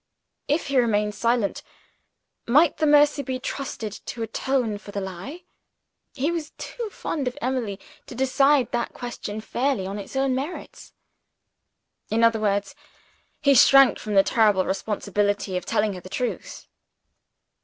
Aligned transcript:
If 0.47 0.65
he 0.65 0.79
remained 0.79 1.13
silent, 1.13 1.61
might 2.47 2.77
the 2.77 2.87
mercy 2.87 3.21
be 3.21 3.37
trusted 3.39 3.91
to 4.07 4.23
atone 4.23 4.79
for 4.79 4.89
the 4.89 4.99
lie? 4.99 5.43
He 6.15 6.31
was 6.31 6.53
too 6.57 6.89
fond 6.89 7.27
of 7.27 7.37
Emily 7.39 7.79
to 8.07 8.15
decide 8.15 8.71
that 8.71 8.93
question 8.95 9.41
fairly, 9.41 9.85
on 9.85 9.99
its 9.99 10.15
own 10.15 10.33
merits. 10.33 10.93
In 12.09 12.23
other 12.23 12.39
words, 12.39 12.73
he 13.41 13.53
shrank 13.53 13.99
from 13.99 14.15
the 14.15 14.23
terrible 14.23 14.65
responsibility 14.65 15.55
of 15.55 15.67
telling 15.67 15.93
her 15.93 16.01
the 16.01 16.09
truth. 16.09 16.65